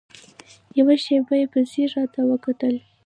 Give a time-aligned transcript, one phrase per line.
[0.77, 2.75] يوه شېبه يې په ځير راته وکتل.